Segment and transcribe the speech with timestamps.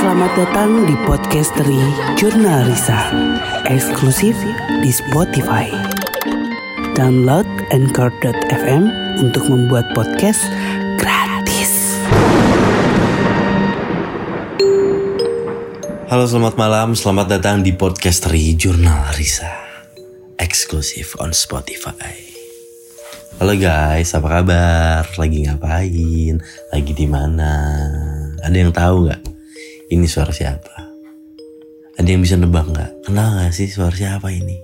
[0.00, 1.76] Selamat datang di podcasteri
[2.16, 3.12] Jurnal Risa
[3.68, 4.32] Eksklusif
[4.80, 5.68] di Spotify
[6.96, 8.88] Download Anchor.fm
[9.20, 10.40] untuk membuat podcast
[10.96, 12.00] gratis
[16.08, 19.52] Halo selamat malam, selamat datang di podcasteri Jurnal Risa
[20.40, 22.16] Eksklusif on Spotify
[23.36, 25.04] Halo guys, apa kabar?
[25.20, 26.40] Lagi ngapain?
[26.72, 27.52] Lagi di mana?
[28.40, 29.29] Ada yang tahu nggak?
[29.90, 30.86] Ini suara siapa?
[31.98, 33.10] Ada yang bisa nebak nggak?
[33.10, 34.62] Kenal nggak sih suara siapa ini?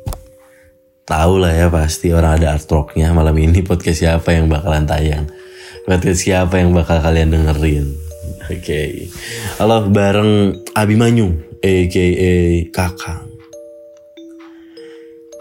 [1.02, 5.27] Tahu lah ya pasti orang ada artworknya malam ini podcast siapa yang bakalan tayang.
[5.83, 7.91] Podcast siapa yang bakal kalian dengerin.
[8.47, 8.62] Oke.
[8.62, 8.91] Okay.
[9.59, 12.07] Halo bareng Abimanyu, aka
[12.71, 13.27] Kakang.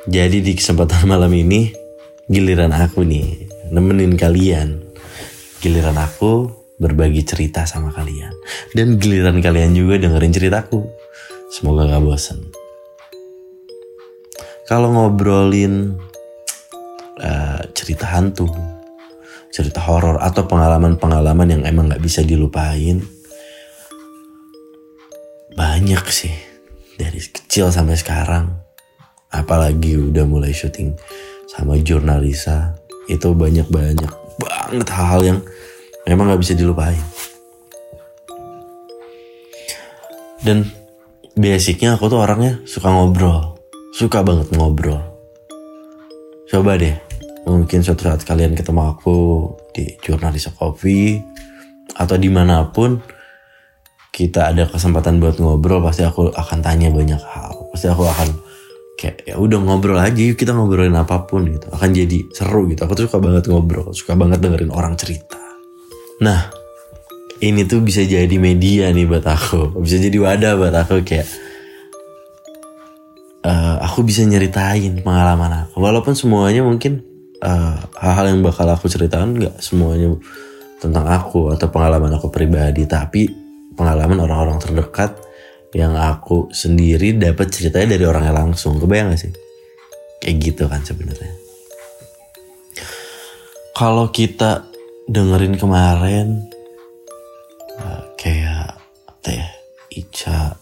[0.09, 1.70] Jadi di kesempatan malam ini
[2.25, 4.81] giliran aku nih nemenin kalian.
[5.61, 8.31] Giliran aku berbagi cerita sama kalian.
[8.75, 10.83] Dan giliran kalian juga dengerin ceritaku.
[11.52, 12.39] Semoga gak bosen.
[14.66, 15.94] Kalau ngobrolin
[17.22, 18.50] uh, cerita hantu,
[19.53, 23.00] cerita horor atau pengalaman-pengalaman yang emang gak bisa dilupain,
[25.55, 26.33] banyak sih
[27.00, 28.52] dari kecil sampai sekarang.
[29.31, 30.95] Apalagi udah mulai syuting
[31.45, 35.39] sama jurnalisa itu banyak banyak banget hal-hal yang
[36.06, 37.02] memang nggak bisa dilupain.
[40.45, 40.70] Dan
[41.34, 43.58] basicnya aku tuh orangnya suka ngobrol.
[43.97, 45.02] Suka banget ngobrol.
[46.45, 46.94] Coba deh
[47.45, 49.17] mungkin suatu saat kalian ketemu aku
[49.70, 51.22] di jurnalisa coffee
[51.94, 52.97] atau di mana pun
[54.09, 57.69] kita ada kesempatan buat ngobrol pasti aku akan tanya banyak hal.
[57.73, 58.30] Pasti aku akan
[59.02, 61.67] kayak ya udah ngobrol aja yuk kita ngobrolin apa pun gitu.
[61.73, 62.86] Akan jadi seru gitu.
[62.86, 63.90] Aku tuh suka banget ngobrol.
[63.97, 65.44] Suka banget dengerin orang cerita
[66.21, 66.47] nah
[67.44, 69.75] ini tuh bisa jadi media nih buat aku.
[69.83, 71.27] Bisa jadi wadah buat aku kayak
[73.44, 75.83] uh, aku bisa nyeritain pengalaman aku.
[75.83, 77.03] Walaupun semuanya mungkin
[77.44, 80.16] eh, hal-hal yang bakal aku ceritakan nggak semuanya
[80.79, 83.28] tentang aku atau pengalaman aku pribadi tapi
[83.75, 85.19] pengalaman orang-orang terdekat
[85.75, 88.79] yang aku sendiri dapat ceritanya dari orangnya langsung.
[88.79, 89.31] Kebayang gak sih?
[90.23, 91.35] Kayak gitu kan sebenarnya.
[93.75, 94.75] Kalau kita
[95.05, 96.49] dengerin kemarin
[97.77, 98.81] uh, kayak
[99.21, 99.45] teh
[99.93, 100.57] Ica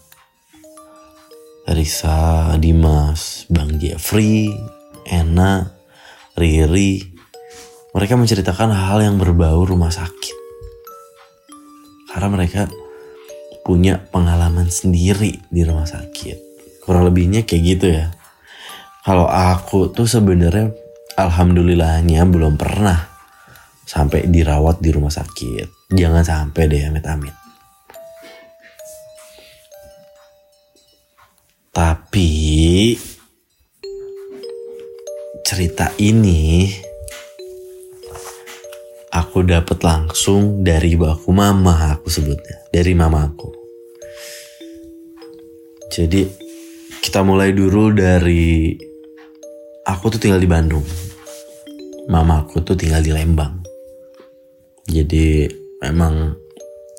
[1.72, 4.52] Risa Dimas Bang Jeffrey
[5.08, 5.64] Ena
[6.36, 7.00] Riri
[7.96, 10.36] mereka menceritakan hal yang berbau rumah sakit
[12.12, 12.68] karena mereka
[13.64, 16.36] punya pengalaman sendiri di rumah sakit.
[16.84, 18.12] Kurang lebihnya kayak gitu ya.
[19.02, 20.68] Kalau aku tuh sebenarnya
[21.16, 23.13] alhamdulillahnya belum pernah
[23.94, 25.94] sampai dirawat di rumah sakit.
[25.94, 27.34] Jangan sampai deh amit-amit.
[31.74, 32.34] Tapi
[35.44, 36.70] cerita ini
[39.14, 43.50] aku dapat langsung dari baku mama aku sebutnya dari mamaku
[45.92, 46.26] jadi
[47.04, 48.74] kita mulai dulu dari
[49.86, 50.86] aku tuh tinggal di Bandung
[52.08, 53.63] mamaku tuh tinggal di Lembang
[54.84, 55.48] jadi
[55.80, 56.36] memang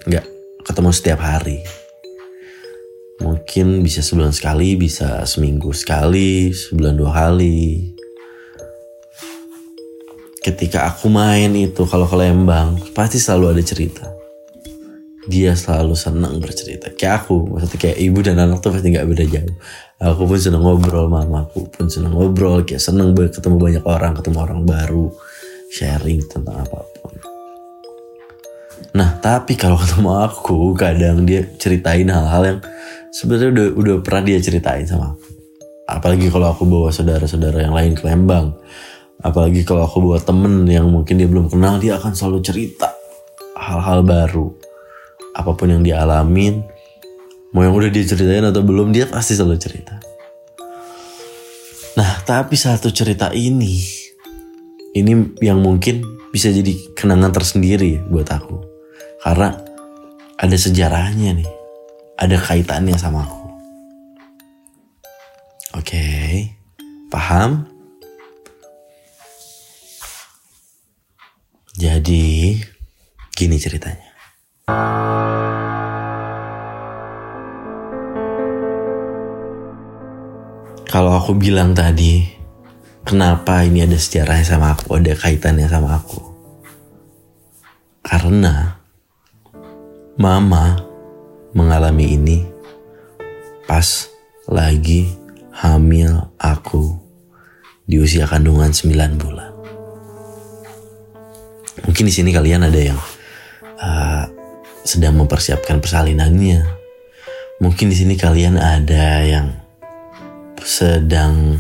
[0.09, 0.25] nggak
[0.65, 1.61] ketemu setiap hari.
[3.21, 7.93] Mungkin bisa sebulan sekali bisa seminggu sekali sebulan dua kali.
[10.41, 14.05] Ketika aku main itu kalau ke Lembang pasti selalu ada cerita.
[15.25, 16.93] Dia selalu senang bercerita.
[16.93, 19.55] Kayak aku maksudnya kayak ibu dan anak tuh pasti nggak beda jauh.
[20.05, 22.61] Aku pun seneng ngobrol mama aku pun seneng ngobrol.
[22.61, 25.09] Kayak seneng ketemu banyak orang ketemu orang baru.
[25.73, 26.94] Sharing tentang apa pun
[28.95, 32.59] nah tapi kalau ketemu aku kadang dia ceritain hal-hal yang
[33.15, 35.27] sebenarnya udah udah pernah dia ceritain sama aku.
[35.85, 38.57] Apalagi kalau aku bawa saudara-saudara yang lain ke Lembang.
[39.23, 42.91] Apalagi kalau aku buat temen yang mungkin dia belum kenal dia akan selalu cerita
[43.55, 44.51] hal-hal baru.
[45.35, 46.59] Apa pun yang dialamin
[47.55, 49.95] mau yang udah dia ceritain atau belum dia pasti selalu cerita.
[51.95, 53.79] Nah tapi satu cerita ini
[54.91, 56.03] ini yang mungkin
[56.35, 58.74] bisa jadi kenangan tersendiri buat aku
[59.25, 59.57] karena
[60.37, 61.49] ada sejarahnya nih
[62.21, 63.41] ada kaitannya sama aku
[65.81, 66.05] oke
[67.09, 67.75] paham
[71.75, 72.55] Jadi
[73.35, 74.15] gini ceritanya.
[80.87, 82.23] Kalau aku bilang tadi,
[83.03, 86.23] kenapa ini ada sejarahnya sama aku, ada kaitannya sama aku?
[88.07, 88.74] Karena
[90.15, 90.79] mama
[91.51, 92.37] mengalami ini
[93.67, 94.07] pas
[94.47, 95.11] lagi
[95.51, 96.95] hamil aku
[97.83, 99.51] di usia kandungan 9 bulan.
[101.83, 102.99] Mungkin di sini kalian ada yang
[103.77, 104.23] uh,
[104.87, 106.63] sedang mempersiapkan persalinannya.
[107.59, 109.47] Mungkin di sini kalian ada yang
[110.63, 111.59] sedang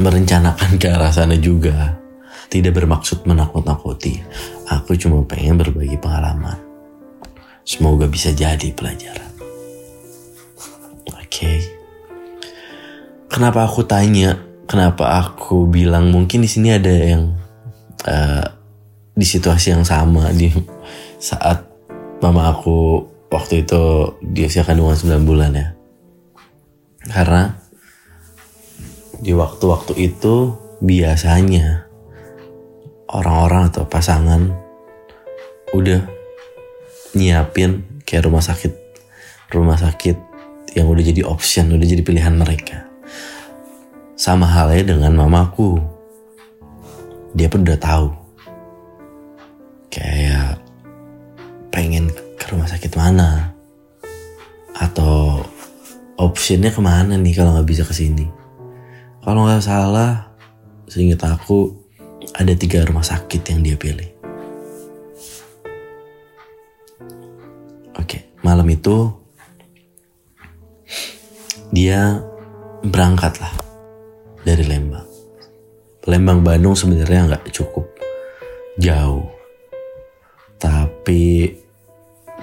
[0.00, 2.00] merencanakan ke arah sana juga.
[2.48, 4.24] Tidak bermaksud menakut-nakuti.
[4.72, 6.67] Aku cuma pengen berbagi pengalaman.
[7.68, 9.28] Semoga bisa jadi pelajaran.
[11.12, 11.20] Oke.
[11.28, 11.58] Okay.
[13.28, 14.40] Kenapa aku tanya?
[14.64, 17.36] Kenapa aku bilang mungkin di sini ada yang
[18.08, 18.44] uh,
[19.12, 20.48] di situasi yang sama di
[21.20, 21.68] saat
[22.24, 25.68] mama aku waktu itu di usia kandungan 9 bulan ya.
[27.04, 27.52] Karena
[29.20, 31.84] di waktu-waktu itu biasanya
[33.12, 34.56] orang-orang atau pasangan
[35.76, 36.17] udah
[37.16, 38.88] nyiapin kayak rumah sakit
[39.52, 40.16] rumah sakit
[40.76, 42.84] yang udah jadi option udah jadi pilihan mereka.
[44.18, 45.80] Sama halnya dengan mamaku.
[47.32, 48.08] Dia pun udah tahu.
[49.88, 50.60] Kayak
[51.72, 53.54] pengen ke rumah sakit mana?
[54.76, 55.46] Atau
[56.18, 58.26] optionnya ke mana nih kalau nggak bisa ke sini?
[59.24, 60.28] Kalau nggak salah
[60.90, 61.72] seingat aku
[62.36, 64.17] ada tiga rumah sakit yang dia pilih.
[67.98, 69.10] Oke, malam itu
[71.74, 72.22] dia
[72.80, 73.52] berangkat lah
[74.46, 75.04] dari Lembang.
[76.08, 77.84] Lembang Bandung sebenarnya nggak cukup
[78.80, 79.28] jauh,
[80.56, 81.52] tapi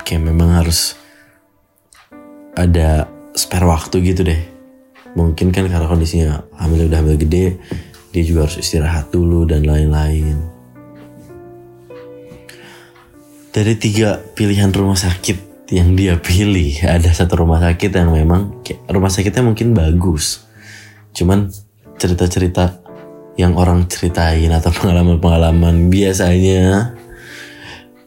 [0.06, 0.94] kayak memang harus
[2.54, 4.42] ada spare waktu gitu deh.
[5.16, 7.58] Mungkin kan karena kondisinya hamil udah hamil gede,
[8.12, 10.55] dia juga harus istirahat dulu dan lain-lain.
[13.56, 18.52] Dari tiga pilihan rumah sakit yang dia pilih, ada satu rumah sakit yang memang
[18.92, 20.44] rumah sakitnya mungkin bagus.
[21.16, 21.48] Cuman
[21.96, 22.84] cerita-cerita
[23.40, 27.00] yang orang ceritain atau pengalaman-pengalaman biasanya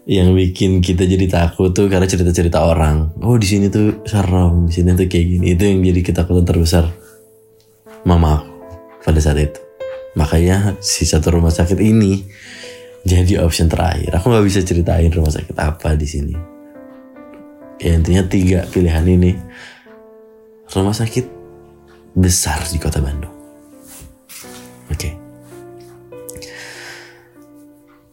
[0.04, 3.16] yang bikin kita jadi takut tuh karena cerita-cerita orang.
[3.24, 5.56] Oh di sini tuh serem, di sini tuh kayak gini.
[5.56, 6.92] Itu yang jadi ketakutan terbesar
[8.04, 8.52] mama aku
[9.00, 9.60] pada saat itu.
[10.12, 12.20] Makanya si satu rumah sakit ini
[13.06, 14.14] jadi option terakhir.
[14.18, 16.34] Aku nggak bisa ceritain rumah sakit apa di sini.
[17.78, 19.32] Ya intinya tiga pilihan ini.
[20.68, 21.26] Rumah sakit
[22.18, 23.32] besar di kota Bandung.
[24.90, 24.98] Oke.
[24.98, 25.12] Okay.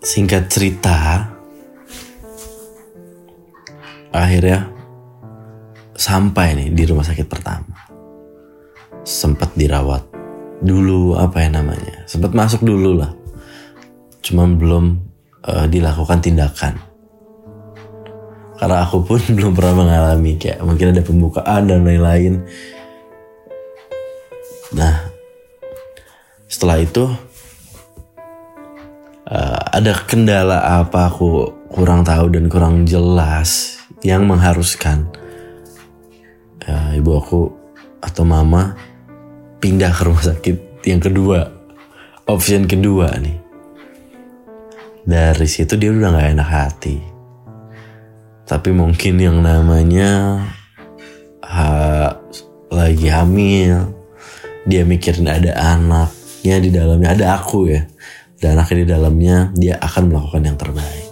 [0.05, 1.27] Singkat cerita,
[4.13, 4.69] akhirnya
[5.97, 7.89] sampai nih di rumah sakit pertama.
[9.01, 10.15] Sempat dirawat
[10.63, 13.11] dulu apa ya namanya sempat masuk dulu lah
[14.25, 14.97] cuma belum
[15.45, 16.81] uh, dilakukan tindakan.
[18.57, 22.41] Karena aku pun belum pernah mengalami kayak mungkin ada pembukaan dan lain-lain.
[24.73, 25.13] Nah
[26.49, 27.05] setelah itu
[29.29, 35.09] uh, ada kendala apa aku kurang tahu dan kurang jelas yang mengharuskan
[36.69, 37.41] uh, ibu aku
[38.01, 38.77] atau mama
[39.59, 41.49] pindah ke rumah sakit yang kedua
[42.29, 43.44] option kedua nih
[45.05, 46.97] dari situ dia udah gak enak hati.
[48.45, 50.41] Tapi mungkin yang namanya
[51.45, 51.65] ha,
[52.73, 53.93] lagi hamil
[54.65, 57.85] dia mikirin ada anaknya di dalamnya ada aku ya
[58.41, 61.07] dan anaknya di dalamnya dia akan melakukan yang terbaik.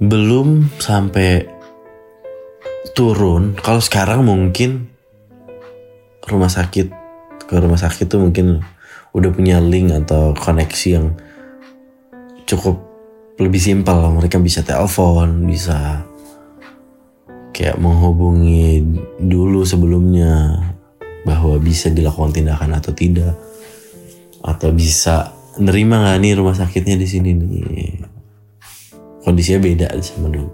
[0.00, 1.46] Belum sampai
[2.98, 4.90] turun kalau sekarang mungkin
[6.26, 6.86] rumah sakit
[7.46, 8.62] ke rumah sakit tuh mungkin
[9.10, 11.06] udah punya link atau koneksi yang
[12.46, 12.78] cukup
[13.40, 13.98] lebih simpel.
[14.14, 16.04] Mereka bisa telepon bisa
[17.50, 18.80] kayak menghubungi
[19.18, 20.62] dulu sebelumnya
[21.26, 23.34] bahwa bisa dilakukan tindakan atau tidak.
[24.40, 27.92] Atau bisa nerima nggak nih rumah sakitnya di sini nih?
[29.20, 30.48] Kondisinya beda sama dulu.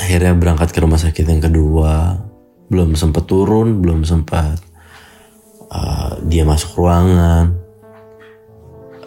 [0.00, 2.18] Akhirnya berangkat ke rumah sakit yang kedua.
[2.66, 4.69] Belum sempat turun belum sempat
[5.70, 7.56] uh, dia masuk ruangan.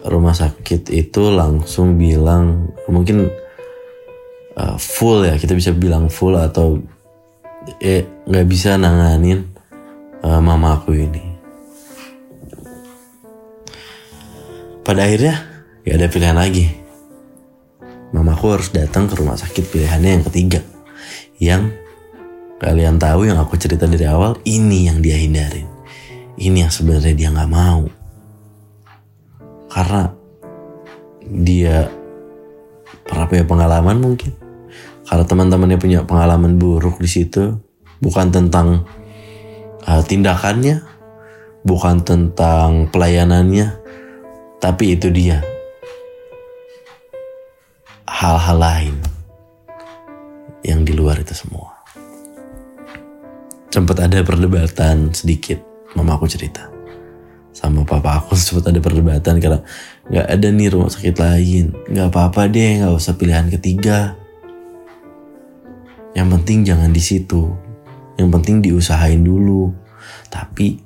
[0.04, 3.32] Rumah sakit itu langsung bilang mungkin
[4.52, 6.76] uh, full ya kita bisa bilang full atau
[7.80, 9.48] eh nggak bisa nanganin
[10.20, 11.24] uh, mama aku ini.
[14.84, 15.40] Pada akhirnya
[15.80, 16.68] gak ada pilihan lagi.
[18.12, 20.60] Mamaku harus datang ke rumah sakit pilihannya yang ketiga.
[21.40, 21.72] Yang
[22.64, 25.73] Kalian tahu yang aku cerita dari awal, ini yang dia hindarin.
[26.34, 27.86] Ini yang sebenarnya dia nggak mau.
[29.70, 30.10] Karena
[31.24, 31.88] dia
[33.04, 34.32] pernah punya pengalaman mungkin.
[35.04, 37.60] Kalau teman-temannya punya pengalaman buruk di situ,
[38.00, 38.88] bukan tentang
[39.84, 40.80] uh, tindakannya,
[41.60, 43.76] bukan tentang pelayanannya,
[44.58, 45.44] tapi itu dia
[48.08, 48.96] hal-hal lain
[50.64, 51.76] yang di luar itu semua.
[53.68, 55.60] Sempat ada perdebatan sedikit,
[55.94, 56.68] mama aku cerita.
[57.54, 59.62] Sama papa aku sempat ada perdebatan karena
[60.10, 61.72] nggak ada nih rumah sakit lain.
[61.88, 64.18] Nggak apa-apa deh nggak usah pilihan ketiga.
[66.14, 67.50] Yang penting jangan di situ.
[68.18, 69.70] Yang penting diusahain dulu.
[70.30, 70.78] Tapi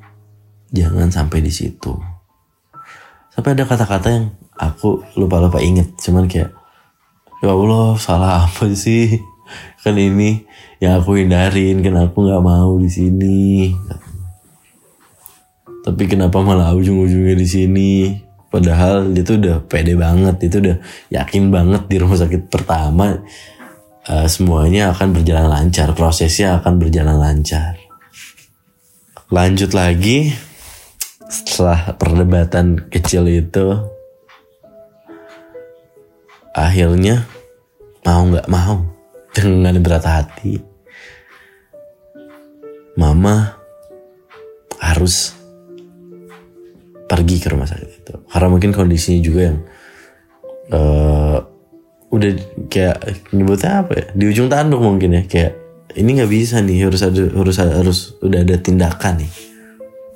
[0.73, 1.93] jangan sampai di situ.
[3.33, 4.27] Sampai ada kata-kata yang
[4.59, 6.53] aku lupa-lupa inget cuman kayak
[7.39, 9.21] ya Allah salah apa sih?
[9.81, 10.45] Kan ini
[10.79, 13.73] yang aku hindarin kan aku nggak mau di sini
[15.89, 17.91] tapi kenapa malah ujung-ujungnya di sini?
[18.53, 20.77] Padahal dia tuh udah pede banget itu udah
[21.09, 23.25] yakin banget di rumah sakit pertama
[24.05, 27.81] uh, semuanya akan berjalan lancar prosesnya akan berjalan lancar.
[29.33, 30.37] Lanjut lagi
[31.29, 33.81] setelah perdebatan kecil itu
[36.53, 37.25] akhirnya
[38.05, 38.85] mau nggak mau
[39.33, 40.61] dengan berat hati
[42.97, 43.55] mama
[44.83, 45.38] harus
[47.09, 48.15] pergi ke rumah sakit itu.
[48.29, 49.59] Karena mungkin kondisinya juga yang
[50.77, 51.37] uh,
[52.13, 52.31] udah
[52.69, 52.97] kayak
[53.33, 54.05] nyebutnya apa ya?
[54.13, 55.53] Di ujung tanduk mungkin ya kayak
[55.97, 59.33] ini nggak bisa nih harus ada harus harus udah ada tindakan nih.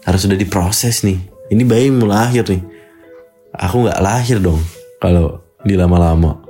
[0.05, 1.17] Harus udah diproses nih.
[1.49, 2.63] Ini bayi mau lahir nih.
[3.57, 4.61] Aku nggak lahir dong
[5.01, 6.45] kalau di lama-lama.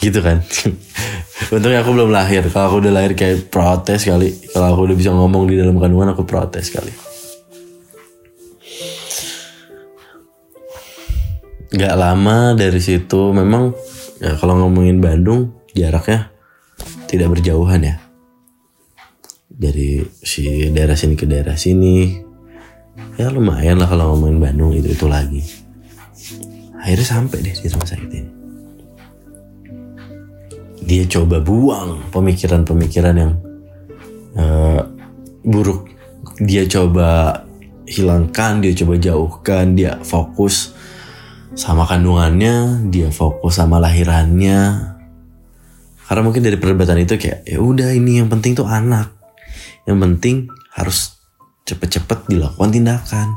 [0.00, 0.40] Gitu kan.
[1.54, 2.48] Untungnya aku belum lahir.
[2.48, 4.32] Kalau aku udah lahir kayak protes kali.
[4.56, 7.05] Kalau aku udah bisa ngomong di dalam kandungan aku protes kali
[11.72, 13.74] nggak lama dari situ memang
[14.22, 16.30] ya kalau ngomongin Bandung jaraknya
[17.10, 17.96] tidak berjauhan ya.
[19.56, 22.12] Dari si daerah sini ke daerah sini
[23.16, 25.42] ya lumayan lah kalau ngomongin Bandung itu itu lagi.
[26.80, 28.30] Akhirnya sampai deh di rumah sakit ini.
[30.86, 33.32] Dia coba buang pemikiran-pemikiran yang
[34.38, 34.86] uh,
[35.42, 35.90] buruk.
[36.38, 37.42] Dia coba
[37.86, 40.75] hilangkan dia coba jauhkan dia fokus
[41.56, 44.92] sama kandungannya, dia fokus sama lahirannya.
[46.06, 49.16] Karena mungkin dari perdebatan itu kayak ya udah ini yang penting tuh anak.
[49.88, 50.36] Yang penting
[50.76, 51.16] harus
[51.64, 53.28] cepet-cepet dilakukan tindakan.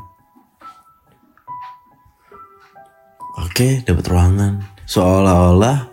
[3.40, 4.54] Oke, dapat ruangan.
[4.84, 5.88] Seolah-olah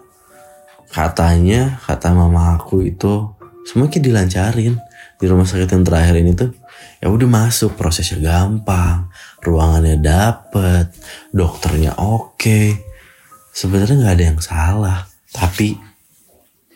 [0.90, 3.30] katanya kata mama aku itu
[3.62, 4.74] semuanya dilancarin
[5.16, 6.50] di rumah sakit yang terakhir ini tuh
[7.00, 9.12] ya udah masuk prosesnya gampang
[9.46, 10.90] ruangannya dapet
[11.30, 12.74] dokternya oke.
[13.54, 14.98] Sebenarnya nggak ada yang salah
[15.30, 15.78] tapi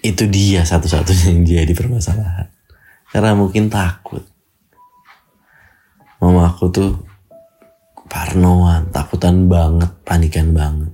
[0.00, 2.48] itu dia satu-satunya yang jadi permasalahan.
[3.10, 4.22] Karena mungkin takut.
[6.22, 6.92] Mama aku tuh
[8.06, 10.92] parnoan takutan banget panikan banget.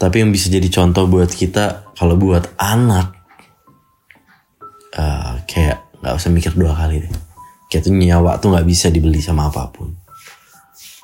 [0.00, 3.14] Tapi yang bisa jadi contoh buat kita kalau buat anak
[4.98, 7.31] uh, kayak nggak usah mikir dua kali deh
[7.72, 9.96] kayak tuh nyawa tuh nggak bisa dibeli sama apa pun.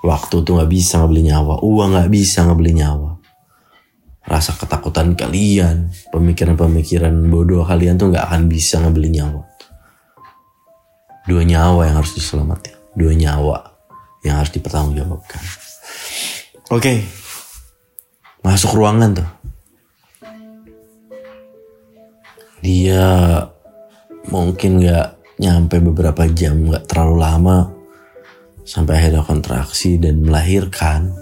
[0.04, 1.64] Waktu tuh nggak bisa ngebeli nyawa.
[1.64, 3.16] Uang nggak bisa ngebeli nyawa.
[4.28, 9.48] Rasa ketakutan kalian pemikiran-pemikiran bodoh kalian tuh nggak akan bisa ngebeli nyawa.
[11.24, 13.58] Dua nyawa yang harus diselamatkan dua nyawa
[14.26, 15.42] yang harus dipertanggungjawabkan.
[16.74, 16.82] Oke.
[16.82, 16.98] Okay.
[18.42, 19.28] masuk ruangan tuh.
[22.58, 23.06] Dia
[24.30, 27.58] mungkin nggak nyampe beberapa jam nggak terlalu lama
[28.66, 31.14] sampai akhirnya kontraksi dan melahirkan.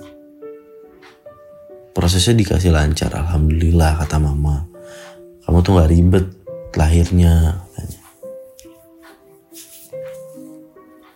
[1.93, 4.65] Prosesnya dikasih lancar alhamdulillah kata mama.
[5.45, 6.27] Kamu tuh nggak ribet
[6.77, 7.65] lahirnya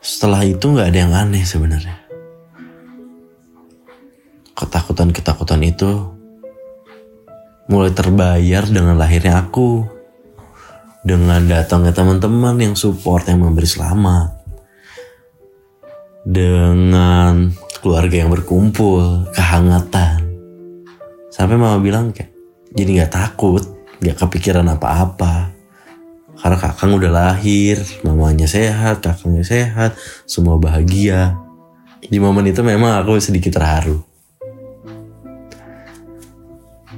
[0.01, 1.97] setelah itu nggak ada yang aneh sebenarnya.
[4.53, 6.13] Ketakutan-ketakutan itu
[7.71, 10.00] mulai terbayar dengan lahirnya aku
[11.01, 14.37] dengan datangnya teman-teman yang support yang memberi selamat.
[16.21, 17.49] Dengan
[17.81, 20.29] keluarga yang berkumpul kehangatan.
[21.33, 22.29] Sampai mama bilang kayak
[22.77, 23.65] jadi nggak takut
[24.05, 25.57] nggak kepikiran apa-apa.
[26.41, 29.97] Karena kakang udah lahir mamanya sehat kakangnya sehat
[30.29, 31.37] semua bahagia.
[32.01, 34.01] Di momen itu memang aku sedikit terharu.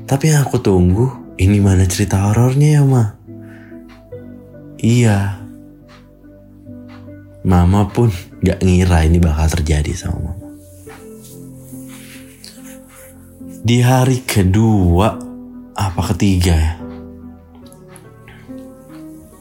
[0.07, 3.22] Tapi yang aku tunggu ini mana cerita horornya ya ma
[4.83, 5.39] Iya.
[7.47, 8.11] Mama pun
[8.43, 10.47] gak ngira ini bakal terjadi sama mama.
[13.63, 15.15] Di hari kedua
[15.73, 16.75] apa ketiga ya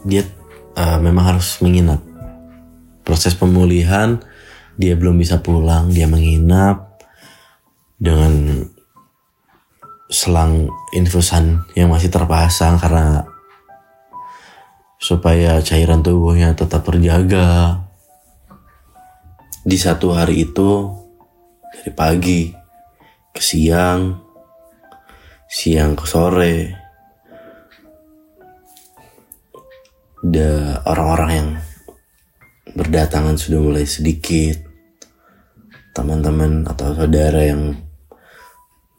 [0.02, 0.24] dia
[0.78, 2.02] uh, memang harus menginap
[3.06, 4.18] proses pemulihan
[4.80, 6.98] dia belum bisa pulang dia menginap
[8.02, 8.66] dengan
[10.10, 13.30] selang infusan yang masih terpasang karena
[15.02, 17.82] supaya cairan tubuhnya tetap terjaga.
[19.66, 20.94] Di satu hari itu
[21.74, 22.42] dari pagi
[23.34, 24.22] ke siang,
[25.50, 26.56] siang ke sore,
[30.22, 31.50] ada orang-orang yang
[32.78, 34.70] berdatangan sudah mulai sedikit.
[35.92, 37.76] Teman-teman atau saudara yang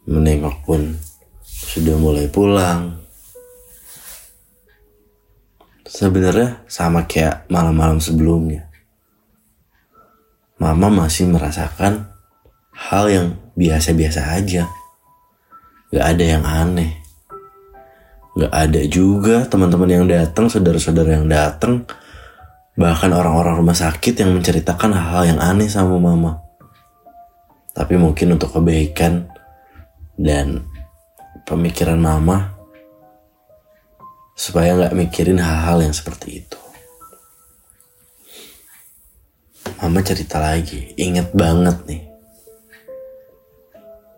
[0.04, 0.98] menengok pun
[1.46, 3.01] sudah mulai pulang.
[5.92, 8.64] Sebenarnya sama kayak malam-malam sebelumnya.
[10.56, 12.08] Mama masih merasakan
[12.72, 14.72] hal yang biasa-biasa aja.
[15.92, 16.96] Gak ada yang aneh.
[18.40, 21.84] Gak ada juga teman-teman yang datang, saudara-saudara yang datang,
[22.72, 26.40] bahkan orang-orang rumah sakit yang menceritakan hal-hal yang aneh sama mama.
[27.76, 29.28] Tapi mungkin untuk kebaikan
[30.16, 30.64] dan
[31.44, 32.61] pemikiran mama
[34.42, 36.58] supaya nggak mikirin hal-hal yang seperti itu.
[39.78, 42.02] Mama cerita lagi, inget banget nih.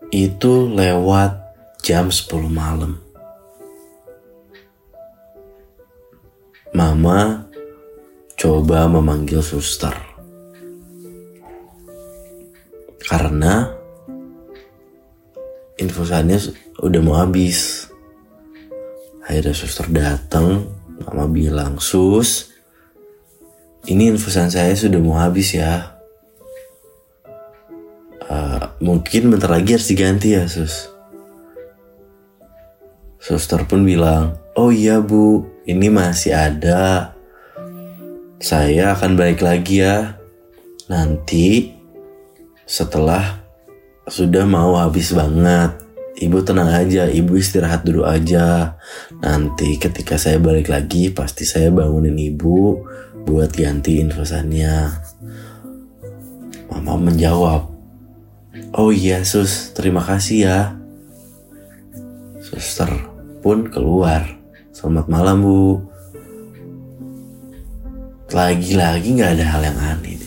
[0.09, 1.37] Itu lewat
[1.85, 2.97] jam 10 malam.
[6.73, 7.45] Mama
[8.41, 9.93] coba memanggil suster.
[13.05, 13.69] Karena
[15.77, 16.41] infusannya
[16.81, 17.93] udah mau habis
[19.25, 20.69] akhirnya suster datang
[21.01, 22.55] mama bilang sus
[23.85, 25.93] ini infusan saya sudah mau habis ya.
[28.25, 30.89] Uh, mungkin bentar lagi harus diganti ya sus.
[33.21, 37.13] Suster pun bilang oh iya bu ini masih ada.
[38.41, 40.17] Saya akan balik lagi ya.
[40.89, 41.77] Nanti
[42.65, 43.45] setelah
[44.09, 45.84] sudah mau habis banget.
[46.25, 48.81] Ibu tenang aja, ibu istirahat dulu aja.
[49.21, 52.81] Nanti ketika saya balik lagi, pasti saya bangunin ibu
[53.29, 55.05] buat ganti infusannya.
[56.73, 57.69] Mama menjawab,
[58.73, 60.59] Oh iya sus, terima kasih ya.
[62.41, 62.89] Suster
[63.45, 64.25] pun keluar.
[64.73, 65.85] Selamat malam bu.
[68.33, 70.24] Lagi-lagi gak ada hal yang aneh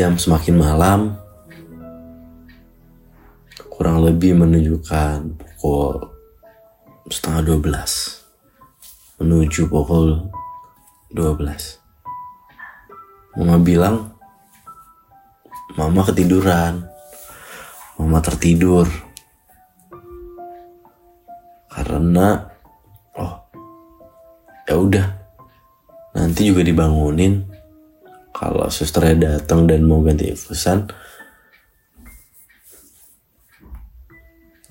[0.00, 1.12] Jam semakin malam,
[3.68, 6.16] kurang lebih menunjukkan pukul
[7.12, 10.32] setengah 12 menuju pukul
[11.12, 11.36] 12
[13.36, 14.16] Mama bilang
[15.76, 16.80] Mama ketiduran
[18.00, 18.88] Mama tertidur.
[21.68, 22.48] Karena
[23.20, 23.36] Oh
[24.64, 25.06] ya udah
[26.16, 27.49] Nanti juga dibangunin
[28.40, 30.88] kalau susternya datang dan mau ganti infusan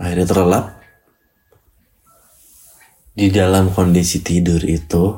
[0.01, 0.65] akhirnya terlelap.
[3.13, 5.11] Di dalam kondisi tidur itu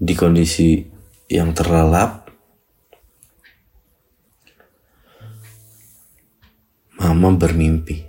[0.00, 0.80] di kondisi
[1.28, 2.32] yang terlelap
[6.96, 8.08] mama bermimpi.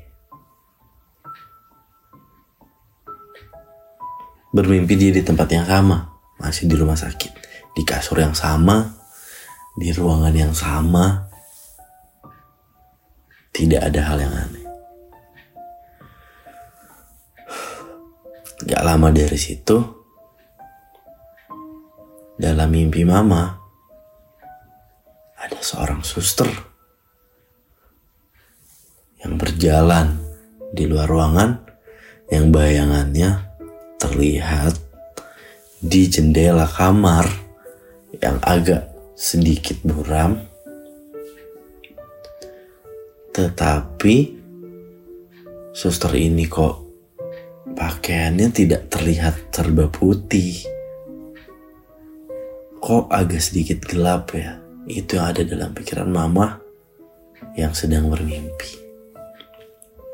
[4.56, 6.08] Bermimpi dia di tempat yang sama
[6.40, 7.41] masih di rumah sakit
[7.72, 8.84] di kasur yang sama,
[9.76, 11.32] di ruangan yang sama,
[13.56, 14.66] tidak ada hal yang aneh.
[18.62, 19.78] Gak lama dari situ,
[22.38, 23.58] dalam mimpi mama,
[25.42, 26.48] ada seorang suster
[29.22, 30.18] yang berjalan
[30.74, 31.52] di luar ruangan
[32.32, 33.50] yang bayangannya
[34.00, 34.78] terlihat
[35.82, 37.51] di jendela kamar
[38.22, 38.86] yang agak
[39.18, 40.38] sedikit buram,
[43.34, 44.16] tetapi
[45.74, 46.86] suster ini kok
[47.74, 50.62] pakaiannya tidak terlihat serba putih.
[52.82, 54.58] Kok agak sedikit gelap ya?
[54.90, 56.58] Itu yang ada dalam pikiran mama
[57.54, 58.82] yang sedang bermimpi.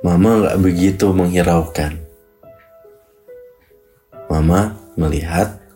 [0.04, 1.96] Mama gak begitu menghiraukan.
[4.28, 5.67] Mama melihat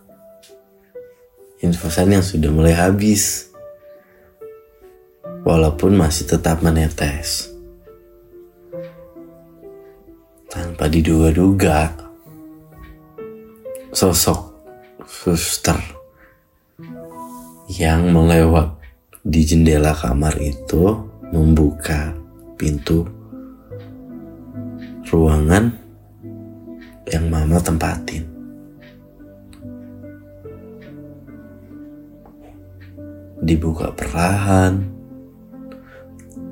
[1.62, 3.54] infusan yang sudah mulai habis.
[5.41, 7.50] Walaupun masih tetap menetes.
[10.52, 11.89] Tanpa diduga-duga,
[13.89, 14.54] sosok
[15.08, 15.80] suster
[17.71, 18.78] yang melewat
[19.21, 20.93] di jendela kamar itu
[21.32, 22.13] membuka
[22.60, 23.08] pintu
[25.10, 25.74] ruangan
[27.12, 28.40] yang mama tempatin.
[33.41, 34.86] Dibuka perlahan,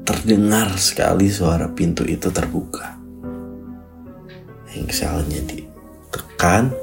[0.01, 2.97] terdengar sekali suara pintu itu terbuka.
[4.73, 6.73] Engselnya ditekan,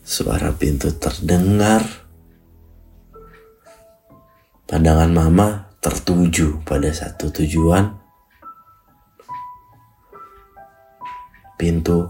[0.00, 1.84] suara pintu terdengar.
[4.64, 5.48] Pandangan mama
[5.84, 7.92] tertuju pada satu tujuan.
[11.60, 12.08] Pintu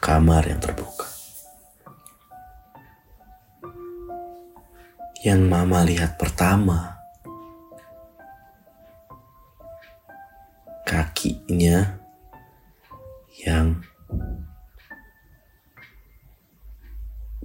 [0.00, 1.19] kamar yang terbuka.
[5.20, 6.96] Yang mama lihat pertama.
[10.88, 12.00] Kakinya
[13.44, 13.84] yang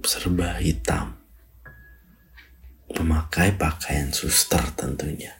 [0.00, 1.20] serba hitam.
[2.96, 5.36] Memakai pakaian suster tentunya.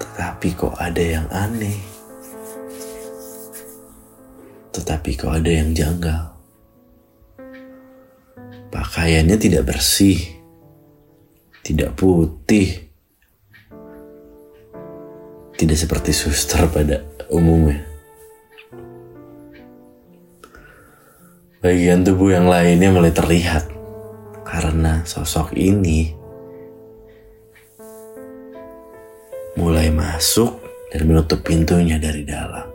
[0.00, 1.76] Tetapi kok ada yang aneh?
[4.72, 6.31] Tetapi kok ada yang janggal
[8.92, 10.20] Pakaiannya tidak bersih,
[11.64, 12.92] tidak putih,
[15.56, 17.00] tidak seperti suster pada
[17.32, 17.80] umumnya.
[21.64, 23.64] Bagian tubuh yang lainnya mulai terlihat
[24.44, 26.12] karena sosok ini
[29.56, 30.60] mulai masuk
[30.92, 32.68] dan menutup pintunya dari dalam.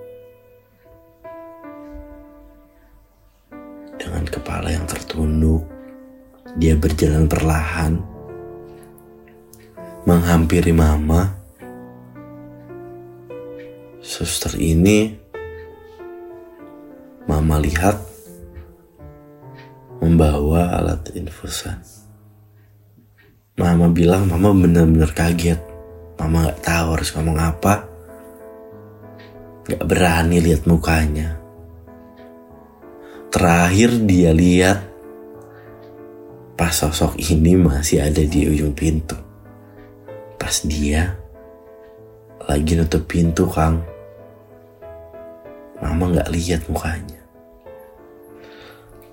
[4.02, 5.77] Dengan kepala yang tertunduk,
[6.58, 8.02] dia berjalan perlahan,
[10.10, 11.38] menghampiri Mama.
[14.02, 15.14] Suster ini,
[17.30, 18.02] Mama lihat
[20.02, 21.78] membawa alat infusan.
[23.62, 25.62] Mama bilang Mama benar-benar kaget.
[26.18, 27.86] Mama gak tahu harus ngomong apa.
[29.70, 31.38] Gak berani lihat mukanya.
[33.30, 34.97] Terakhir dia lihat
[36.68, 39.16] Pas sosok ini masih ada di ujung pintu.
[40.36, 41.16] Pas dia
[42.44, 43.80] lagi nutup pintu, Kang.
[45.80, 47.24] Mama nggak lihat mukanya.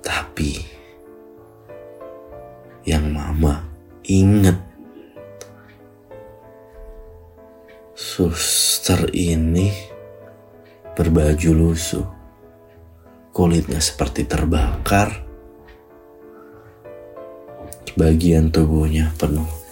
[0.03, 0.67] Tapi
[2.91, 3.63] yang Mama
[4.03, 4.59] inget
[7.95, 9.71] suster ini
[10.99, 12.07] berbaju lusuh.
[13.31, 15.24] Kulitnya seperti terbakar
[17.95, 19.65] bagian tubuhnya penuh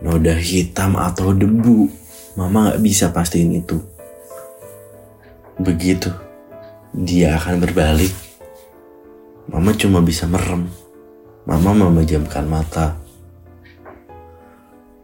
[0.00, 1.88] noda hitam atau debu.
[2.34, 3.76] Mama gak bisa pastiin itu.
[5.60, 6.08] Begitu
[6.96, 8.10] dia akan berbalik,
[9.50, 10.70] Mama cuma bisa merem.
[11.44, 12.94] Mama memejamkan mata.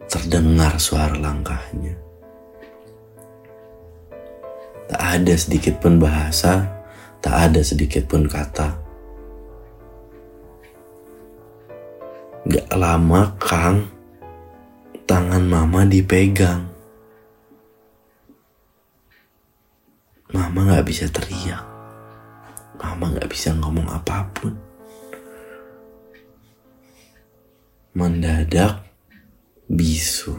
[0.07, 1.99] Terdengar suara langkahnya.
[4.87, 6.63] Tak ada sedikit pun bahasa,
[7.19, 8.86] tak ada sedikit pun kata
[12.77, 13.89] lama Kang,
[15.09, 16.69] tangan mama dipegang.
[20.29, 21.65] Mama gak bisa teriak.
[22.77, 24.53] Mama gak bisa ngomong apa pun.
[27.97, 28.85] Mendadak
[29.65, 30.37] bisu.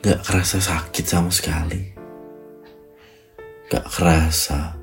[0.00, 1.92] Gak kerasa sakit sama sekali.
[3.68, 4.81] Gak kerasa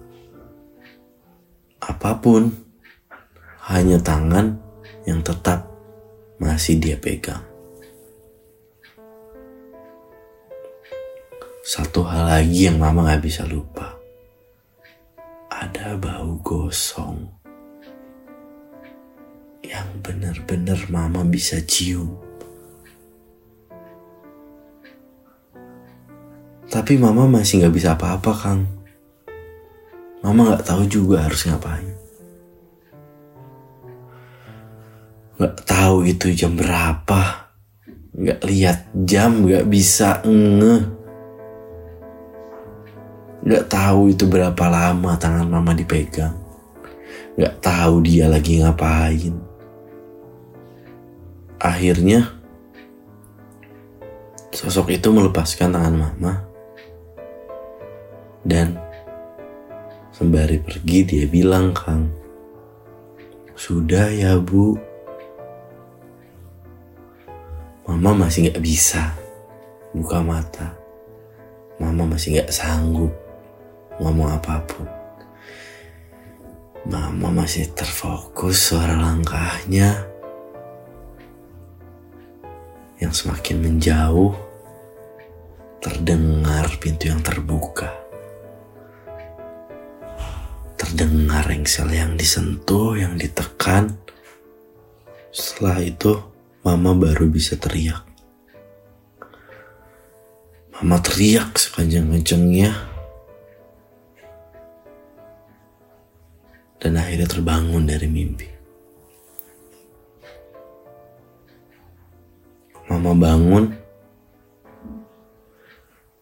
[1.89, 2.54] apa pun,
[3.65, 4.62] hanya tangan
[5.10, 5.65] yang tetap
[6.38, 7.41] masih dia pegang.
[11.65, 13.97] Satu hal lagi yang mama gak bisa lupa.
[15.49, 17.25] Ada bau gosong.
[19.65, 22.10] Yang benar-benar mama bisa cium.
[26.69, 28.79] Tapi mama masih gak bisa apa-apa, Kang.
[30.19, 31.95] Mama gak tahu juga harus ngapain.
[35.39, 37.47] Gak tahu itu jam berapa.
[38.19, 40.75] Gak lihat jam, gak bisa nge.
[43.47, 46.36] Gak tahu itu berapa lama tangan mama dipegang.
[47.39, 49.32] Gak tahu dia lagi ngapain.
[51.63, 52.27] Akhirnya,
[54.51, 56.34] sosok itu melepaskan tangan mama
[58.43, 58.79] dan
[60.19, 62.12] Sembari pergi dia bilang Kang,
[63.55, 64.75] sudah ya bu.
[67.88, 69.15] Mama masih gak bisa
[69.95, 70.75] buka mata.
[71.79, 73.15] Mama masih gak sanggup
[74.03, 74.84] ngomong apa pun.
[76.84, 80.03] Mama masih terfokus suara langkahnya
[82.99, 84.36] yang semakin menjauh.
[85.79, 87.98] Terdengar pintu yang terbuka.
[90.80, 94.00] Terdengar engsel yang disentuh, yang ditekan.
[95.30, 98.04] Setelah itu, Mama baru bisa teriak.
[100.76, 102.76] Mama teriak sekencang-kencangnya.
[106.84, 108.48] Dan akhirnya terbangun dari mimpi.
[112.92, 113.72] Mama bangun.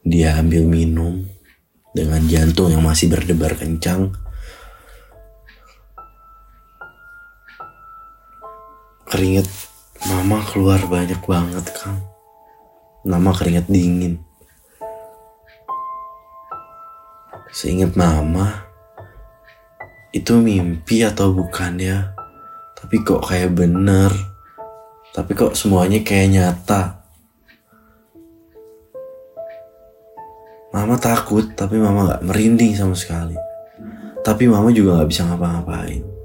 [0.06, 1.26] Dia ambil minum
[1.98, 4.14] dengan jantung yang masih berdebar kencang.
[9.18, 9.50] Keringet
[10.06, 12.06] mama keluar banyak banget, Kang.
[13.02, 14.22] Mama keringet dingin.
[17.50, 18.70] Seingat mama,
[20.14, 22.14] itu mimpi atau bukan ya?
[22.78, 24.14] Tapi kok kayak bener.
[25.18, 27.02] Tapi kok semuanya kayak nyata.
[30.78, 33.34] Mama takut, tapi mama gak merinding sama sekali.
[34.22, 36.17] Tapi mama juga gak bisa ngapa-ngapain.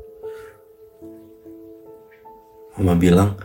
[2.79, 3.37] Mama bilang,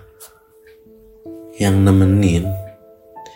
[1.58, 2.48] yang nemenin,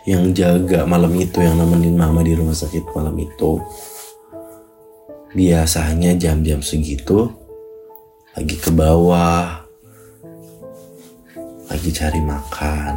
[0.08, 3.60] yang jaga malam itu, yang nemenin mama di rumah sakit malam itu,
[5.36, 7.32] biasanya jam-jam segitu
[8.38, 9.68] lagi ke bawah,
[11.68, 12.94] lagi cari makan.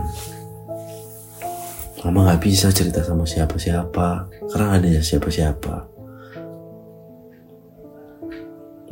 [2.04, 5.93] Mama nggak bisa cerita sama siapa-siapa karena ada siapa-siapa.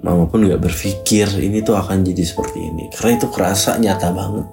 [0.03, 4.47] Mama pun nggak berpikir ini tuh akan jadi seperti ini karena itu kerasa nyata banget.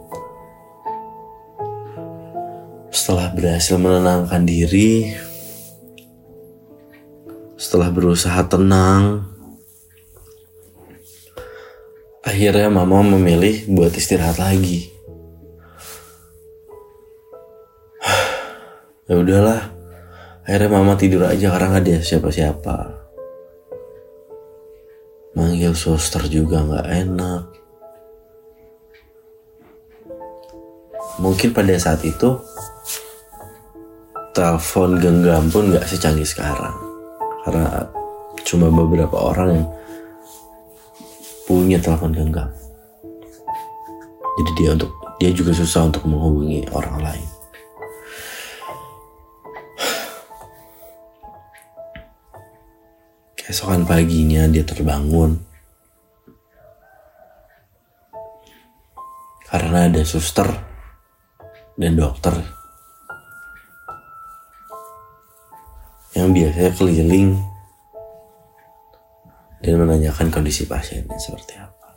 [2.94, 5.10] Setelah berhasil menenangkan diri,
[7.58, 9.26] setelah berusaha tenang,
[12.22, 14.94] akhirnya mama memilih buat istirahat lagi.
[19.10, 19.74] ya udahlah,
[20.46, 22.99] akhirnya mama tidur aja karena nggak ada siapa-siapa.
[25.38, 27.44] Manggil suster juga nggak enak.
[31.20, 32.40] Mungkin pada saat itu
[34.32, 36.74] telepon genggam pun nggak secanggih sekarang.
[37.46, 37.86] Karena
[38.48, 39.68] cuma beberapa orang yang
[41.46, 42.50] punya telepon genggam.
[44.40, 47.39] Jadi dia untuk dia juga susah untuk menghubungi orang lain
[53.50, 55.42] keesokan paginya dia terbangun
[59.50, 60.46] karena ada suster
[61.74, 62.38] dan dokter
[66.14, 67.42] yang biasanya keliling
[69.66, 71.90] dan menanyakan kondisi pasiennya seperti apa.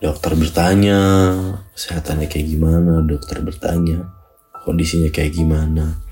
[0.00, 0.98] Dokter bertanya
[1.76, 4.08] kesehatannya kayak gimana, dokter bertanya
[4.64, 6.09] kondisinya kayak gimana.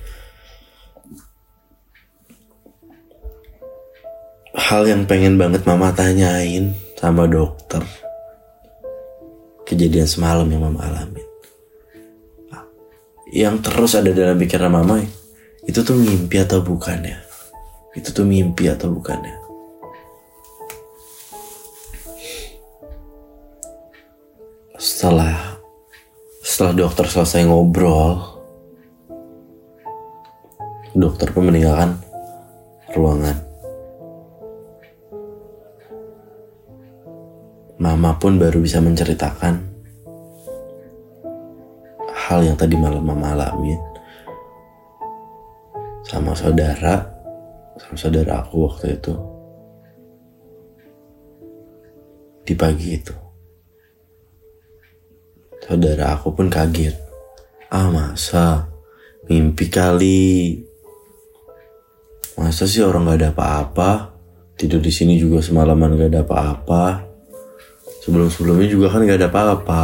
[4.68, 7.80] Hal yang pengen banget mama tanyain sama dokter.
[9.64, 11.24] Kejadian semalam yang mama alamin.
[13.32, 15.00] Yang terus ada dalam pikiran mama
[15.68, 17.20] itu tuh mimpi atau bukan ya
[17.92, 19.36] itu tuh mimpi atau bukan ya
[24.80, 25.60] setelah
[26.40, 28.40] setelah dokter selesai ngobrol
[30.96, 32.00] dokter pun meninggalkan
[32.96, 33.47] ruangan
[37.78, 39.62] mama pun baru bisa menceritakan
[42.10, 43.78] hal yang tadi malam mama alamin
[46.02, 47.06] sama saudara
[47.78, 49.14] sama saudara aku waktu itu.
[52.42, 53.14] Di pagi itu
[55.62, 56.98] saudara aku pun kaget.
[57.70, 58.66] Ah masa?
[59.30, 60.58] Mimpi kali.
[62.34, 63.90] Masa sih orang gak ada apa-apa?
[64.58, 67.07] Tidur di sini juga semalaman gak ada apa-apa
[68.08, 69.82] sebelum-sebelumnya juga kan gak ada apa-apa.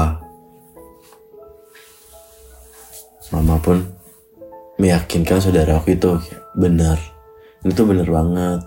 [3.37, 3.84] Mama pun
[4.80, 6.16] meyakinkan saudara aku itu
[6.56, 6.96] benar
[7.68, 8.60] itu benar banget.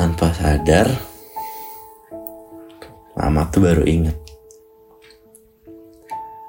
[0.00, 0.88] Tanpa sadar
[3.20, 4.16] mama tuh baru inget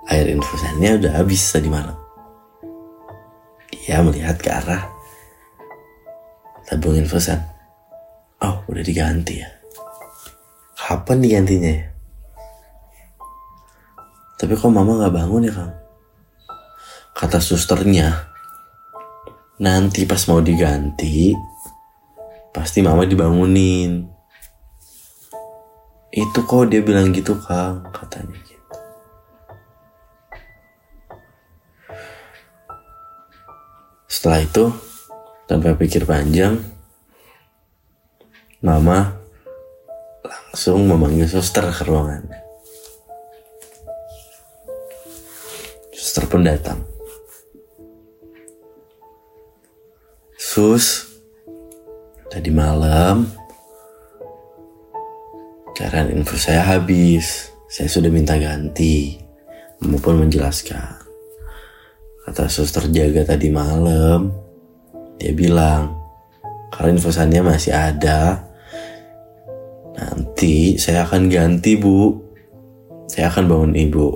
[0.07, 1.99] air infusannya udah habis tadi malam.
[3.75, 4.87] Dia melihat ke arah
[6.63, 7.43] tabung infusan
[8.39, 9.56] oh udah diganti ya
[10.77, 11.85] kapan digantinya ya?
[14.37, 15.73] Tapi kok mama gak bangun ya kang?
[17.17, 18.13] Kata susternya
[19.57, 21.33] nanti pas mau diganti
[22.53, 24.05] pasti mama dibangunin.
[26.13, 28.77] Itu kok dia bilang gitu kang katanya gitu.
[34.05, 34.65] Setelah itu
[35.49, 36.61] tanpa pikir panjang
[38.61, 39.26] mama
[40.27, 42.23] langsung memanggil suster ke ruangan.
[45.95, 46.83] Suster pun datang.
[50.37, 51.07] Sus
[52.27, 53.27] tadi malam
[55.77, 57.53] cairan infus saya habis.
[57.67, 59.19] Saya sudah minta ganti.
[59.83, 61.03] Mama pun menjelaskan.
[62.25, 64.33] Kata suster jaga tadi malam.
[65.19, 65.93] Dia bilang
[66.71, 68.46] kalau infusannya masih ada
[69.97, 72.13] nanti saya akan ganti bu.
[73.09, 74.07] Saya akan bangun ibu.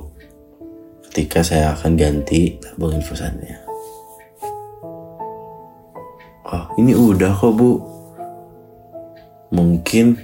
[1.09, 3.71] Ketika saya akan ganti tabung infusannya
[6.51, 7.71] oh ini udah kok bu.
[9.51, 10.15] Mungkin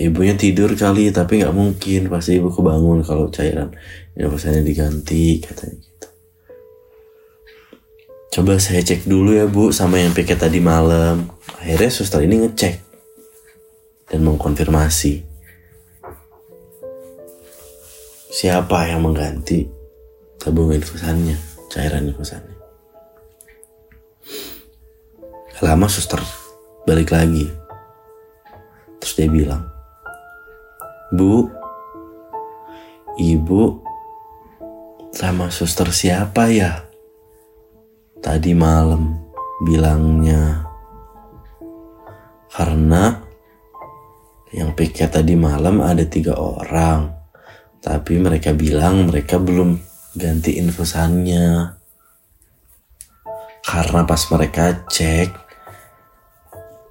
[0.00, 2.08] ibunya tidur kali tapi nggak mungkin.
[2.12, 3.72] Pasti ibu kebangun kalau cairan
[4.16, 6.08] infusannya diganti katanya gitu.
[8.30, 11.28] Coba saya cek dulu ya bu sama yang piket tadi malam.
[11.60, 12.89] Akhirnya suster ini ngecek
[14.10, 15.22] dan mengkonfirmasi
[18.30, 19.70] siapa yang mengganti
[20.42, 21.38] tabung infusannya
[21.70, 22.58] cairan infusannya.
[25.60, 26.18] Lama suster
[26.88, 27.46] balik lagi.
[28.98, 29.68] Terus dia bilang
[31.12, 31.46] bu
[33.20, 33.84] ibu
[35.14, 36.88] sama suster siapa ya?
[38.20, 39.20] Tadi malam
[39.64, 40.64] bilangnya
[42.52, 43.29] karena
[44.50, 47.14] yang piket tadi malam ada tiga orang
[47.80, 49.80] tapi mereka bilang mereka belum
[50.14, 51.76] ganti infusannya
[53.64, 55.30] karena pas mereka cek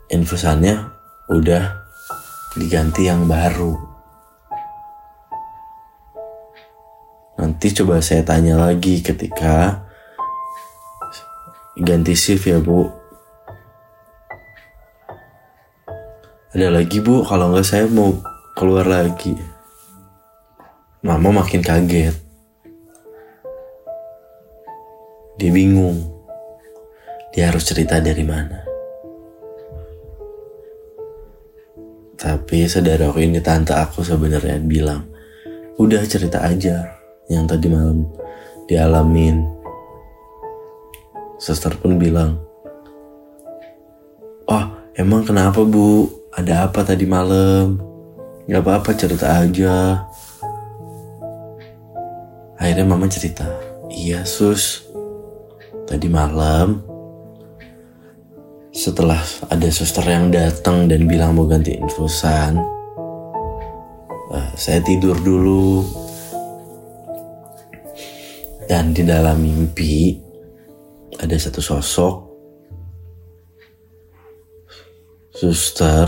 [0.09, 0.89] infusannya
[1.29, 1.85] udah
[2.57, 3.77] diganti yang baru.
[7.39, 9.85] Nanti coba saya tanya lagi ketika
[11.79, 12.98] ganti shift ya bu.
[16.49, 18.09] Ada lagi bu, kalau nggak saya mau
[18.57, 19.37] keluar lagi.
[21.05, 22.17] Mama makin kaget.
[25.37, 26.09] Dia bingung.
[27.37, 28.65] Dia harus cerita dari mana.
[32.17, 35.05] Tapi saudara aku ini tante aku sebenarnya bilang,
[35.77, 36.97] udah cerita aja
[37.29, 38.09] yang tadi malam
[38.65, 39.45] dialamin.
[41.37, 42.41] Suster pun bilang,
[44.49, 44.65] oh
[44.97, 46.18] emang kenapa bu?
[46.37, 47.81] Ada apa tadi malam?
[48.45, 50.05] Gak apa-apa cerita aja.
[52.59, 53.47] Akhirnya mama cerita,
[53.87, 54.83] iya sus,
[55.87, 56.83] tadi malam
[58.69, 62.61] setelah ada suster yang datang dan bilang mau ganti infusan,
[64.29, 65.83] uh, saya tidur dulu.
[68.69, 70.21] Dan di dalam mimpi
[71.17, 72.28] ada satu sosok
[75.39, 76.07] suster.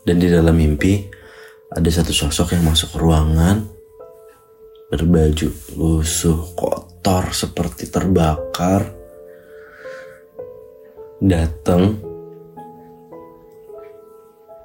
[0.00, 1.04] Dan di dalam mimpi
[1.68, 3.68] ada satu sosok yang masuk ruangan.
[4.88, 8.88] Berbaju lusuh kotor seperti terbakar.
[11.20, 12.00] Datang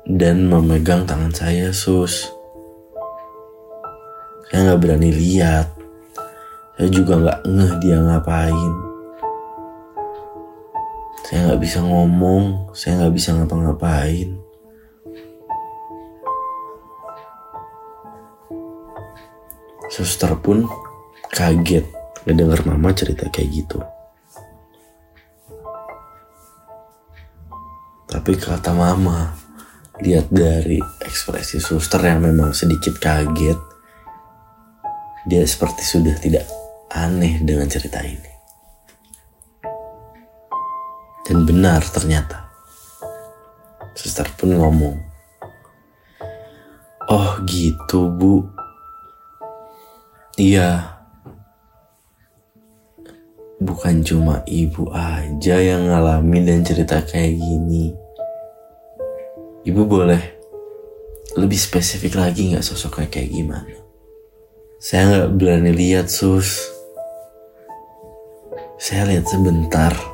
[0.07, 2.31] dan memegang tangan saya sus.
[4.47, 5.67] Saya nggak berani lihat.
[6.79, 8.82] Saya juga nggak ngeh dia ngapain
[11.33, 14.37] saya nggak bisa ngomong saya nggak bisa ngapa-ngapain
[19.89, 20.69] suster pun
[21.33, 21.89] kaget
[22.29, 23.81] ngedenger mama cerita kayak gitu
[28.13, 29.33] Tapi kata mama,
[30.05, 33.57] lihat dari ekspresi suster yang memang sedikit kaget,
[35.25, 36.45] dia seperti sudah tidak
[36.93, 38.32] aneh dengan cerita ini.
[41.33, 42.45] Dan benar ternyata.
[43.97, 45.01] Suster pun ngomong,
[47.09, 48.45] Oh gitu bu.
[50.37, 50.93] Iya.
[53.57, 57.95] Bukan cuma ibu aja yang ngalamin dan cerita kayak gini
[59.63, 60.19] Ibu boleh
[61.39, 63.75] lebih spesifik lagi nggak sosoknya kayak gimana?
[64.77, 66.61] Saya nggak berani lihat sus.
[68.77, 70.12] Saya lihat sebentar.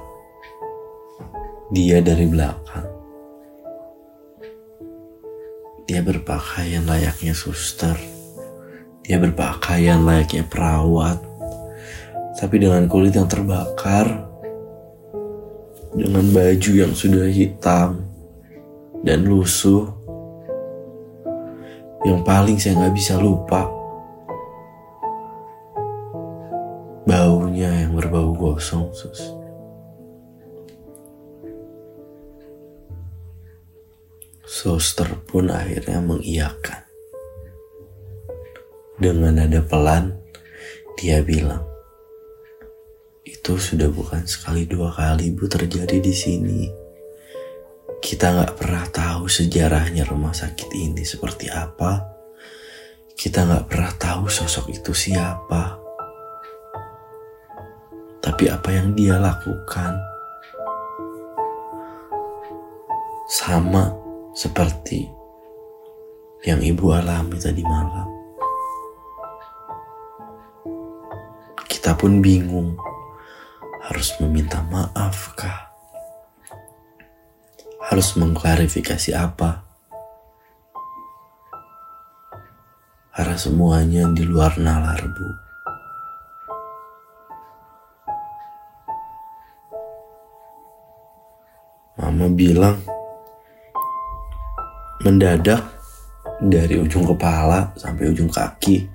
[1.70, 2.90] Dia dari belakang.
[5.86, 7.94] Dia berpakaian layaknya suster.
[9.06, 11.22] Dia berpakaian layaknya perawat.
[12.38, 14.06] Tapi dengan kulit yang terbakar
[15.94, 18.02] dengan baju yang sudah hitam
[19.06, 19.90] dan lusuh.
[22.02, 23.70] Yang paling saya nggak bisa lupa
[27.10, 29.39] baunya yang berbau gosong, sus.
[34.50, 36.82] Suster pun akhirnya mengiyakan.
[38.98, 40.18] Dengan nada pelan,
[40.98, 41.70] dia bilang,
[43.22, 46.66] itu sudah bukan sekali dua kali bu terjadi di sini.
[48.02, 52.10] Kita nggak pernah tahu sejarahnya rumah sakit ini seperti apa.
[53.14, 55.78] Kita nggak pernah tahu sosok itu siapa.
[58.18, 59.94] Tapi apa yang dia lakukan
[63.30, 64.09] sama
[64.40, 65.04] seperti
[66.48, 68.08] yang ibu alami tadi malam.
[71.68, 72.80] Kita pun bingung
[73.84, 75.68] harus meminta maaf kah?
[77.92, 79.68] Harus mengklarifikasi apa?
[83.12, 85.28] Karena semuanya di luar nalar, Bu.
[92.00, 92.99] Mama bilang
[95.04, 95.64] mendadak
[96.40, 98.88] dari ujung kepala sampai ujung kaki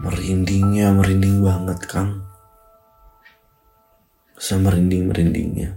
[0.00, 2.30] merindingnya merinding banget kang
[4.40, 5.76] semerinding-merindingnya.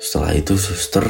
[0.00, 1.04] Setelah itu suster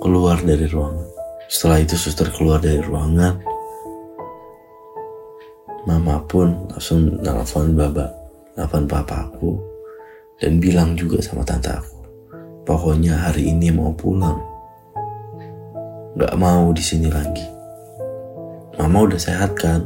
[0.00, 1.08] keluar dari ruangan.
[1.52, 3.55] Setelah itu suster keluar dari ruangan.
[6.06, 8.06] Mama pun langsung nelfon baba,
[8.54, 9.58] nelfon papaku
[10.38, 11.98] dan bilang juga sama tante aku.
[12.62, 14.38] Pokoknya hari ini mau pulang
[16.14, 17.42] nggak mau di sini lagi.
[18.78, 19.82] Mama udah sehat kan?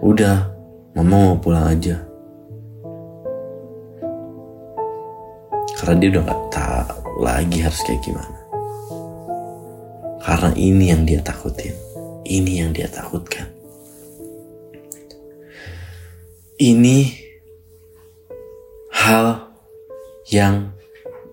[0.00, 0.48] Udah,
[0.96, 2.00] mama mau pulang aja.
[5.76, 8.38] Karena dia udah nggak tahu lagi harus kayak gimana.
[10.24, 11.76] Karena ini yang dia takutin.
[12.24, 13.57] Ini yang dia takutkan.
[16.58, 16.98] Ini
[18.90, 19.46] hal
[20.34, 20.74] yang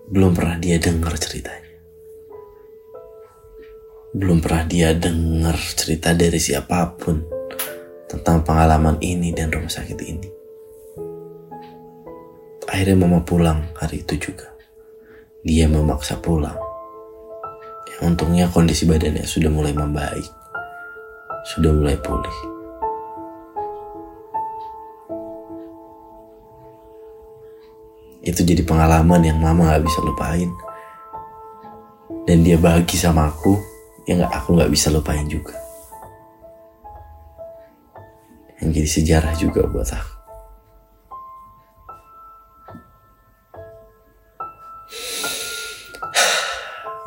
[0.06, 1.66] belum pernah dia dengar ceritanya
[4.16, 7.20] belum pernah dia dengar cerita dari siapa pun
[8.08, 10.28] tentang pengalaman ini dan rumah sakit ini.
[12.64, 14.48] Akhirnya mama pulang hari itu juga.
[15.44, 16.56] Dia memaksa pulang.
[17.92, 20.32] Yang untungnya kondisi badannya sudah mulai membaik.
[21.52, 22.55] Sudah mulai pulih.
[28.26, 30.50] Itu jadi pengalaman yang mama gak bisa lupain.
[32.26, 33.54] Dan dia bagi sama aku
[34.10, 35.54] yang gak, aku nggak bisa lupain juga.
[38.58, 40.14] Yang jadi sejarah juga buat aku.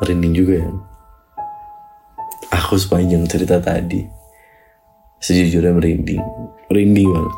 [0.00, 0.72] Merinding juga ya.
[2.64, 4.20] Aku sepanjang cerita tadi
[5.20, 6.24] sejujurnya merinding,
[6.72, 7.34] merinding banget.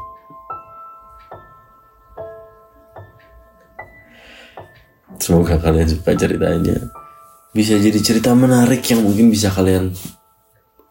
[5.23, 6.75] Semoga kalian suka ceritanya
[7.55, 9.95] bisa jadi cerita menarik yang mungkin bisa kalian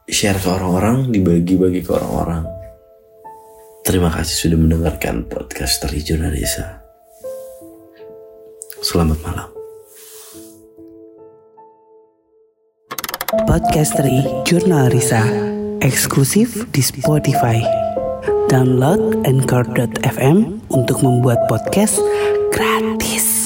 [0.07, 2.47] share ke orang-orang, dibagi-bagi ke orang-orang.
[3.83, 6.79] Terima kasih sudah mendengarkan podcast dari Jurnalisa.
[8.79, 9.49] Selamat malam.
[13.43, 15.27] Podcast dari Jurnal Risa
[15.83, 17.59] eksklusif di Spotify.
[18.47, 21.99] Download Anchor.fm untuk membuat podcast
[22.55, 23.40] gratis.